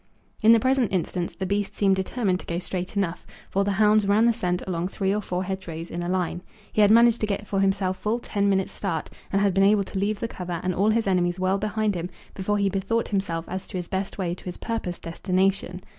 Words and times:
In 0.41 0.51
the 0.51 0.59
present 0.59 0.91
instance 0.91 1.35
the 1.35 1.45
beast 1.45 1.75
seemed 1.75 1.95
determined 1.95 2.39
to 2.39 2.47
go 2.47 2.57
straight 2.57 2.97
enough, 2.97 3.23
for 3.51 3.63
the 3.63 3.73
hounds 3.73 4.07
ran 4.07 4.25
the 4.25 4.33
scent 4.33 4.63
along 4.65 4.87
three 4.87 5.13
or 5.13 5.21
four 5.21 5.43
hedgerows 5.43 5.91
in 5.91 6.01
a 6.01 6.09
line. 6.09 6.41
He 6.73 6.81
had 6.81 6.89
managed 6.89 7.21
to 7.21 7.27
get 7.27 7.45
for 7.45 7.59
himself 7.59 7.97
full 7.97 8.17
ten 8.17 8.49
minutes' 8.49 8.73
start, 8.73 9.11
and 9.31 9.39
had 9.43 9.53
been 9.53 9.63
able 9.63 9.83
to 9.83 9.99
leave 9.99 10.19
the 10.19 10.27
cover 10.27 10.59
and 10.63 10.73
all 10.73 10.89
his 10.89 11.05
enemies 11.05 11.39
well 11.39 11.59
behind 11.59 11.93
him 11.93 12.09
before 12.33 12.57
he 12.57 12.67
bethought 12.67 13.09
himself 13.09 13.45
as 13.47 13.67
to 13.67 13.77
his 13.77 13.87
best 13.87 14.17
way 14.17 14.33
to 14.33 14.45
his 14.45 14.57
purposed 14.57 15.03
destination. 15.03 15.83